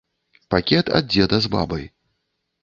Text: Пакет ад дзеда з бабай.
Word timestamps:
Пакет 0.53 0.89
ад 1.01 1.05
дзеда 1.11 1.39
з 1.47 1.53
бабай. 1.57 1.85